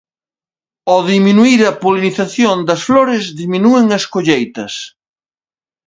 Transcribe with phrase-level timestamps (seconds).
[0.91, 4.73] Ao diminuír a polinización das flores, diminúen as colleitas.